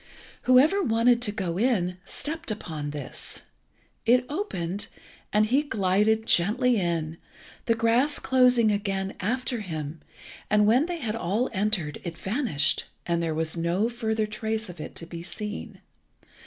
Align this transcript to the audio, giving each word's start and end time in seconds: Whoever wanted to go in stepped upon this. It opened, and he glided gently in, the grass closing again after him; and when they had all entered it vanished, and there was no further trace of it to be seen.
Whoever 0.49 0.81
wanted 0.81 1.21
to 1.21 1.31
go 1.31 1.59
in 1.59 1.99
stepped 2.05 2.49
upon 2.49 2.89
this. 2.89 3.43
It 4.03 4.25
opened, 4.29 4.87
and 5.31 5.45
he 5.45 5.61
glided 5.61 6.25
gently 6.25 6.77
in, 6.77 7.19
the 7.67 7.75
grass 7.75 8.17
closing 8.17 8.71
again 8.71 9.13
after 9.19 9.59
him; 9.59 10.01
and 10.49 10.65
when 10.65 10.87
they 10.87 10.97
had 10.97 11.15
all 11.15 11.51
entered 11.53 12.01
it 12.03 12.17
vanished, 12.17 12.85
and 13.05 13.21
there 13.21 13.35
was 13.35 13.55
no 13.55 13.89
further 13.89 14.25
trace 14.25 14.69
of 14.69 14.81
it 14.81 14.95
to 14.95 15.05
be 15.05 15.21
seen. 15.21 15.81